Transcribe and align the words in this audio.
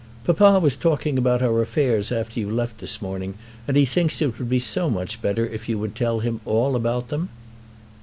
"Papa 0.23 0.59
was 0.59 0.75
talking 0.75 1.19
about 1.19 1.43
our 1.43 1.61
affairs 1.61 2.11
after 2.11 2.39
you 2.39 2.49
left 2.49 2.79
this 2.79 3.03
morning, 3.03 3.35
and 3.67 3.77
he 3.77 3.85
thinks 3.85 4.17
that 4.17 4.29
it 4.29 4.39
would 4.39 4.49
be 4.49 4.59
so 4.59 4.89
much 4.89 5.21
better 5.21 5.45
if 5.45 5.69
you 5.69 5.77
would 5.77 5.93
tell 5.93 6.21
him 6.21 6.41
all 6.43 6.75
about 6.75 7.09
them." 7.09 7.29